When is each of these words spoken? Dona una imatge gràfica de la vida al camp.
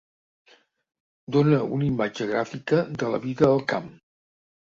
Dona 1.35 1.59
una 1.75 1.87
imatge 1.89 2.27
gràfica 2.33 2.81
de 3.05 3.11
la 3.13 3.21
vida 3.27 3.47
al 3.53 3.63
camp. 3.75 3.95